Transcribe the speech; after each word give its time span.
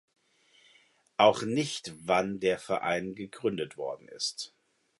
Auch 1.17 1.43
nicht 1.43 1.93
wann 1.99 2.39
der 2.39 2.57
Verein 2.57 3.13
gegründet 3.13 3.77
worden 3.77 4.07
ist. 4.07 4.51